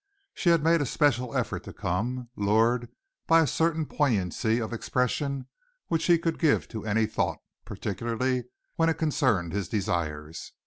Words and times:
She 0.33 0.49
had 0.49 0.63
made 0.63 0.81
a 0.81 0.85
special 0.87 1.37
effort 1.37 1.63
to 1.65 1.73
come, 1.73 2.29
lured 2.35 2.89
by 3.27 3.41
a 3.41 3.45
certain 3.45 3.85
poignancy 3.85 4.57
of 4.59 4.73
expression 4.73 5.45
which 5.89 6.05
he 6.05 6.17
could 6.17 6.39
give 6.39 6.67
to 6.69 6.87
any 6.87 7.05
thought, 7.05 7.37
particularly 7.65 8.45
when 8.77 8.89
it 8.89 8.95
concerned 8.95 9.53
his 9.53 9.69
desires. 9.69 10.53